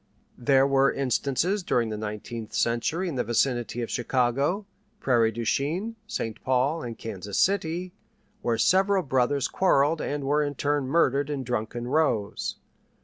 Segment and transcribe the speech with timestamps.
[0.39, 4.65] There were instances during the nineteenth century in the vicinity of Chicago,
[4.99, 7.93] Prairie du Chien, Saint Paul, and Kansas City,
[8.41, 12.55] where several brothers quarrelled and were in turn murdered in drunken rows.